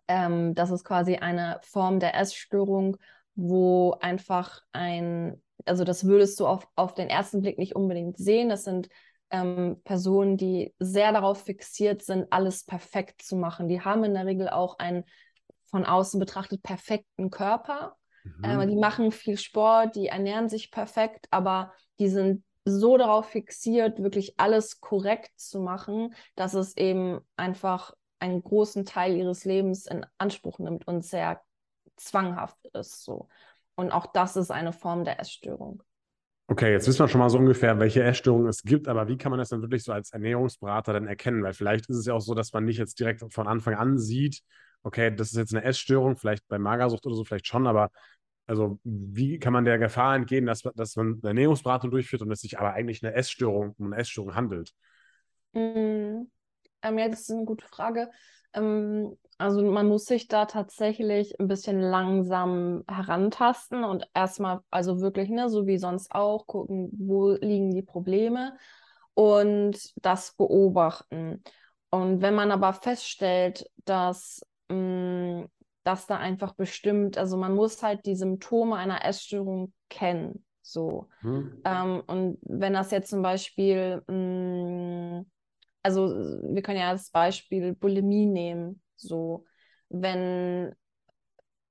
[0.08, 2.96] ähm, das ist quasi eine Form der Essstörung,
[3.34, 8.48] wo einfach ein, also das würdest du auf, auf den ersten Blick nicht unbedingt sehen.
[8.48, 8.88] Das sind
[9.30, 13.68] ähm, Personen, die sehr darauf fixiert sind, alles perfekt zu machen.
[13.68, 15.04] Die haben in der Regel auch einen
[15.66, 17.96] von außen betrachtet perfekten Körper.
[18.42, 18.66] Äh, Mhm.
[18.66, 24.38] die machen viel Sport, die ernähren sich perfekt, aber die sind so darauf fixiert, wirklich
[24.38, 30.58] alles korrekt zu machen, dass es eben einfach einen großen Teil ihres Lebens in Anspruch
[30.58, 31.40] nimmt und sehr
[31.96, 33.28] zwanghaft ist so.
[33.76, 35.82] Und auch das ist eine Form der Essstörung.
[36.48, 39.30] Okay, jetzt wissen wir schon mal so ungefähr, welche Essstörungen es gibt, aber wie kann
[39.30, 41.44] man das dann wirklich so als Ernährungsberater dann erkennen?
[41.44, 43.98] Weil vielleicht ist es ja auch so, dass man nicht jetzt direkt von Anfang an
[43.98, 44.42] sieht,
[44.82, 47.90] okay, das ist jetzt eine Essstörung, vielleicht bei Magersucht oder so, vielleicht schon, aber
[48.50, 52.40] also wie kann man der Gefahr entgehen, dass, dass man eine Ernährungsberatung durchführt und es
[52.40, 54.74] sich aber eigentlich eine Essstörung um eine Essstörung handelt?
[55.52, 56.26] Mm,
[56.82, 58.10] ähm, ja, das ist eine gute Frage.
[58.52, 65.28] Ähm, also man muss sich da tatsächlich ein bisschen langsam herantasten und erstmal, also wirklich,
[65.28, 68.56] ne, so wie sonst auch, gucken, wo liegen die Probleme
[69.14, 71.44] und das beobachten.
[71.90, 75.48] Und wenn man aber feststellt, dass, mh, mm,
[75.84, 80.44] dass da einfach bestimmt, also man muss halt die Symptome einer Essstörung kennen.
[80.62, 81.08] So.
[81.20, 81.62] Hm.
[81.64, 85.26] Ähm, und wenn das jetzt zum Beispiel, mh, mm,
[85.82, 88.82] also wir können ja als Beispiel Bulimie nehmen.
[88.96, 89.46] So,
[89.88, 90.74] wenn,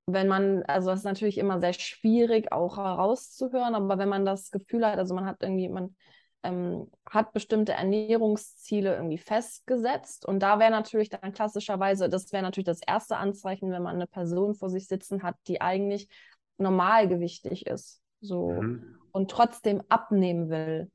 [0.06, 4.50] wenn man, also das ist natürlich immer sehr schwierig auch herauszuhören, aber wenn man das
[4.50, 5.94] Gefühl hat, also man hat irgendwie, man
[6.42, 12.66] ähm, hat bestimmte Ernährungsziele irgendwie festgesetzt und da wäre natürlich dann klassischerweise, das wäre natürlich
[12.66, 16.08] das erste Anzeichen, wenn man eine Person vor sich sitzen hat, die eigentlich
[16.56, 18.98] normalgewichtig ist, so mhm.
[19.12, 20.90] und trotzdem abnehmen will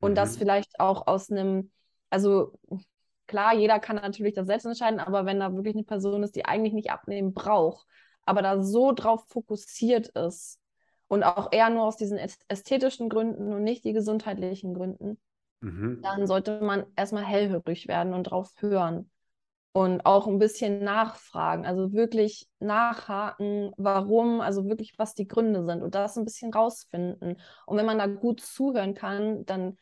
[0.00, 0.16] und mhm.
[0.16, 1.70] das vielleicht auch aus einem,
[2.10, 2.52] also
[3.26, 6.44] klar, jeder kann natürlich das selbst entscheiden, aber wenn da wirklich eine Person ist, die
[6.44, 7.86] eigentlich nicht abnehmen braucht,
[8.24, 10.61] aber da so drauf fokussiert ist
[11.12, 12.16] und auch eher nur aus diesen
[12.48, 15.20] ästhetischen Gründen und nicht die gesundheitlichen Gründen,
[15.60, 16.00] mhm.
[16.00, 19.10] dann sollte man erstmal hellhörig werden und drauf hören
[19.72, 25.82] und auch ein bisschen nachfragen, also wirklich nachhaken, warum, also wirklich, was die Gründe sind
[25.82, 27.36] und das ein bisschen rausfinden.
[27.66, 29.76] Und wenn man da gut zuhören kann, dann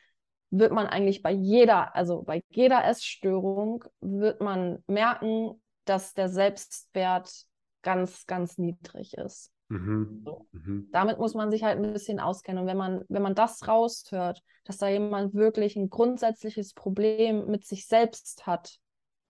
[0.50, 7.44] wird man eigentlich bei jeder, also bei jeder Essstörung, wird man merken, dass der Selbstwert
[7.82, 9.52] ganz, ganz niedrig ist.
[9.70, 10.22] Mhm.
[10.24, 10.46] So.
[10.50, 10.88] Mhm.
[10.90, 12.62] Damit muss man sich halt ein bisschen auskennen.
[12.62, 17.64] Und wenn man, wenn man das raushört, dass da jemand wirklich ein grundsätzliches Problem mit
[17.64, 18.78] sich selbst hat,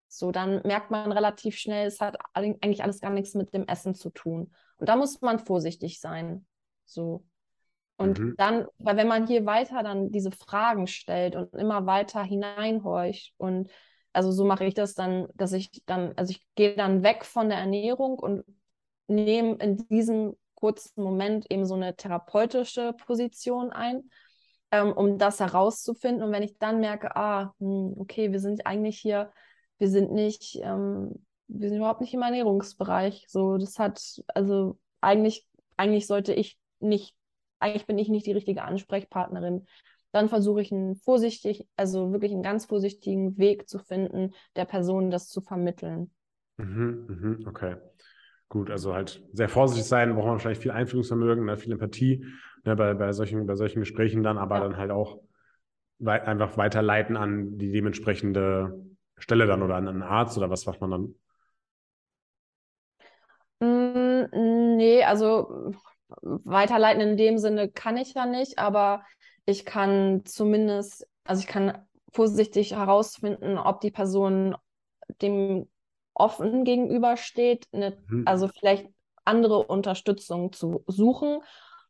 [0.08, 3.94] so, dann merkt man relativ schnell, es hat eigentlich alles gar nichts mit dem Essen
[3.94, 4.52] zu tun.
[4.78, 6.46] Und da muss man vorsichtig sein.
[6.84, 7.24] So.
[7.96, 8.34] Und mhm.
[8.38, 13.70] dann, weil wenn man hier weiter dann diese Fragen stellt und immer weiter hineinhorcht und
[14.12, 17.50] also so mache ich das dann, dass ich dann, also ich gehe dann weg von
[17.50, 18.42] der Ernährung und
[19.10, 24.10] nehme in diesem kurzen Moment eben so eine therapeutische Position ein,
[24.70, 26.22] ähm, um das herauszufinden.
[26.22, 29.32] Und wenn ich dann merke, ah, hm, okay, wir sind eigentlich hier,
[29.78, 33.26] wir sind nicht, ähm, wir sind überhaupt nicht im Ernährungsbereich.
[33.28, 35.46] So, das hat, also eigentlich,
[35.76, 37.14] eigentlich sollte ich nicht
[37.60, 39.66] eigentlich bin ich nicht die richtige Ansprechpartnerin.
[40.12, 45.10] Dann versuche ich einen vorsichtig, also wirklich einen ganz vorsichtigen Weg zu finden, der Person
[45.10, 46.10] das zu vermitteln.
[46.56, 47.76] Mhm, mhm, okay.
[48.50, 52.26] Gut, also halt sehr vorsichtig sein, braucht man wahrscheinlich viel Einfühlungsvermögen, ne, viel Empathie
[52.64, 54.62] ne, bei, bei, solchen, bei solchen Gesprächen dann, aber ja.
[54.62, 55.20] dann halt auch
[56.00, 58.84] wei einfach weiterleiten an die dementsprechende
[59.18, 61.14] Stelle dann oder an einen Arzt oder was macht man dann?
[63.60, 65.72] Mm, nee, also
[66.22, 69.04] weiterleiten in dem Sinne kann ich ja nicht, aber
[69.46, 74.56] ich kann zumindest, also ich kann vorsichtig herausfinden, ob die Person
[75.22, 75.68] dem
[76.20, 78.24] offen gegenübersteht, eine, mhm.
[78.26, 78.88] also vielleicht
[79.24, 81.40] andere Unterstützung zu suchen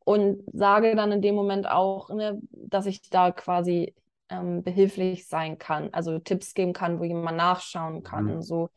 [0.05, 3.95] und sage dann in dem Moment auch, ne, dass ich da quasi
[4.29, 8.43] ähm, behilflich sein kann, also Tipps geben kann, wo jemand nachschauen kann, mhm.
[8.43, 8.71] so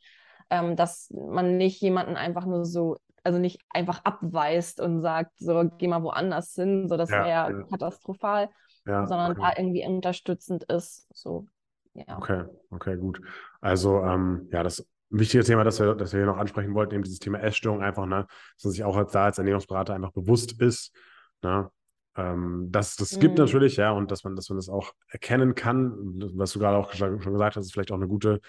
[0.50, 5.70] ähm, dass man nicht jemanden einfach nur so also nicht einfach abweist und sagt, so
[5.78, 8.50] geh mal woanders hin, so das ja, wäre ja, ja, katastrophal,
[8.86, 9.42] ja, sondern okay.
[9.42, 11.08] da irgendwie unterstützend ist.
[11.14, 11.48] So,
[11.94, 12.18] ja.
[12.18, 13.22] Okay, okay, gut.
[13.62, 17.04] Also ähm, ja, das wichtige Thema, das wir, das wir hier noch ansprechen wollten, eben
[17.04, 20.60] dieses Thema Essstörung einfach, ne, dass man sich auch als da als Ernährungsberater einfach bewusst
[20.62, 20.96] ist,
[21.42, 21.70] ne,
[22.16, 23.20] ähm, das, das mhm.
[23.22, 25.94] gibt natürlich, ja, und dass man, dass man das auch erkennen kann,
[26.36, 28.42] was du gerade auch schon gesagt hast, ist vielleicht auch eine gute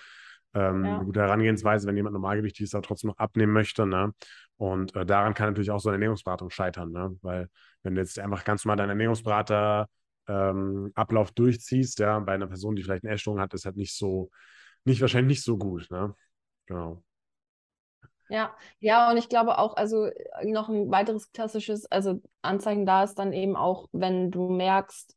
[0.55, 0.97] ähm, ja.
[0.97, 3.87] eine gute Herangehensweise, wenn jemand normalgewichtig ist, aber trotzdem noch abnehmen möchte.
[3.87, 4.13] Ne?
[4.57, 7.17] Und äh, daran kann natürlich auch so eine Ernährungsberatung scheitern, ne?
[7.23, 7.49] weil
[7.83, 9.89] wenn du jetzt einfach ganz normal deinen Ernährungsberater
[10.29, 13.97] ähm, Ablauf durchziehst, ja, bei einer Person, die vielleicht eine Essstörung hat, ist halt nicht
[13.97, 14.31] so,
[14.85, 15.91] nicht wahrscheinlich nicht so gut.
[15.91, 16.15] Ne?
[16.67, 17.03] Genau.
[18.31, 20.09] Ja, ja, und ich glaube auch, also
[20.45, 25.15] noch ein weiteres klassisches, also Anzeichen da ist dann eben auch, wenn du merkst,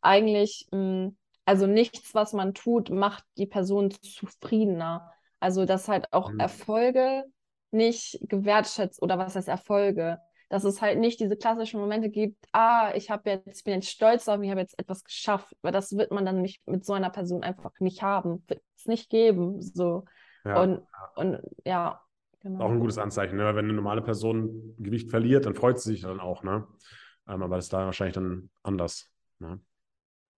[0.00, 5.12] eigentlich mh, hm, also nichts, was man tut, macht die Person zufriedener.
[5.40, 6.40] Also dass halt auch mhm.
[6.40, 7.24] Erfolge
[7.70, 12.92] nicht gewertschätzt oder was heißt Erfolge, dass es halt nicht diese klassischen Momente gibt, ah,
[12.94, 15.96] ich habe jetzt, bin jetzt stolz auf mich, ich habe jetzt etwas geschafft, weil das
[15.96, 19.60] wird man dann nicht mit so einer Person einfach nicht haben, wird es nicht geben,
[19.60, 20.04] so.
[20.44, 20.62] Ja.
[20.62, 22.00] Und, und ja,
[22.40, 22.64] genau.
[22.64, 23.54] Auch ein gutes Anzeichen, ne?
[23.54, 26.66] wenn eine normale Person Gewicht verliert, dann freut sie sich dann auch, ne?
[27.26, 29.60] Ähm, aber das ist da wahrscheinlich dann anders, ne?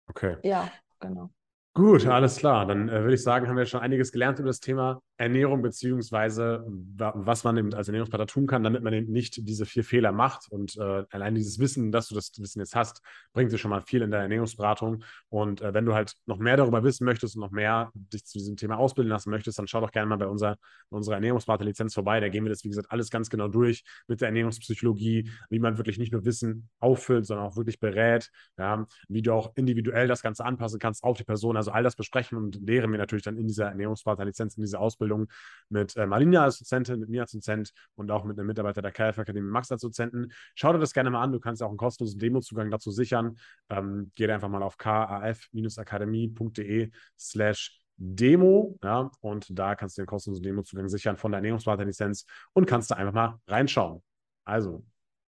[0.07, 0.37] Okay.
[0.43, 1.31] Ja, genau.
[1.73, 2.65] Gut, alles klar.
[2.65, 6.65] Dann äh, würde ich sagen, haben wir schon einiges gelernt über das Thema Ernährung beziehungsweise
[6.67, 10.47] was man eben als Ernährungsberater tun kann, damit man eben nicht diese vier Fehler macht.
[10.49, 13.01] Und äh, allein dieses Wissen, dass du das Wissen jetzt hast,
[13.31, 15.03] bringt dir schon mal viel in der Ernährungsberatung.
[15.29, 18.37] Und äh, wenn du halt noch mehr darüber wissen möchtest und noch mehr dich zu
[18.37, 20.57] diesem Thema ausbilden lassen möchtest, dann schau doch gerne mal bei unserer,
[20.89, 22.19] unserer Ernährungsberaterlizenz vorbei.
[22.19, 25.77] Da gehen wir das, wie gesagt, alles ganz genau durch mit der Ernährungspsychologie, wie man
[25.77, 30.21] wirklich nicht nur Wissen auffüllt, sondern auch wirklich berät, ja, wie du auch individuell das
[30.21, 31.55] Ganze anpassen kannst auf die Person.
[31.55, 35.04] Also all das besprechen und lehren wir natürlich dann in dieser Ernährungsberaterlizenz, in dieser Ausbildung
[35.05, 35.27] Ausbildung
[35.69, 38.91] mit äh, Marina als Dozentin, mit mir als Dozent und auch mit einem Mitarbeiter der
[38.91, 40.31] KF Akademie Max als Dozenten.
[40.53, 41.31] Schau dir das gerne mal an.
[41.31, 43.37] Du kannst auch einen kostenlosen Demozugang dazu sichern.
[43.69, 50.43] Ähm, geh einfach mal auf kaf-akademie.de slash Demo, ja, und da kannst du den kostenlosen
[50.43, 54.03] Demozugang sichern von der Ernährungsberaterlizenz und kannst da einfach mal reinschauen.
[54.43, 54.83] Also,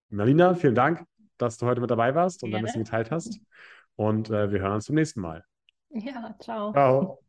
[0.09, 1.05] Marina, vielen Dank,
[1.37, 3.39] dass du heute mit dabei warst und dein Wissen geteilt hast.
[3.95, 5.45] Und äh, wir hören uns zum nächsten Mal.
[5.91, 6.71] Ja, ciao.
[6.71, 7.19] Ciao.